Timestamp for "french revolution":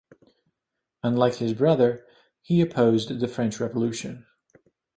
3.27-4.25